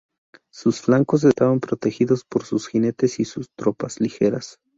Sus 0.51 0.81
flancos 0.81 1.23
estaban 1.25 1.59
protegidos 1.59 2.25
por 2.25 2.43
sus 2.43 2.67
jinetes 2.67 3.19
y 3.19 3.23
tropas 3.55 3.99
ligeras. 3.99 4.59